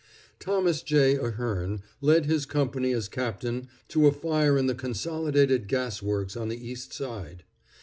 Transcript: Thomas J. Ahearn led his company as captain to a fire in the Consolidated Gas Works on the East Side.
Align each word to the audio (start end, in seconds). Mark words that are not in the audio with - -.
Thomas 0.39 0.81
J. 0.81 1.13
Ahearn 1.15 1.83
led 2.01 2.25
his 2.25 2.47
company 2.47 2.91
as 2.91 3.07
captain 3.07 3.67
to 3.89 4.07
a 4.07 4.11
fire 4.11 4.57
in 4.57 4.65
the 4.65 4.73
Consolidated 4.73 5.67
Gas 5.67 6.01
Works 6.01 6.35
on 6.35 6.49
the 6.49 6.57
East 6.57 6.91
Side. 6.91 7.43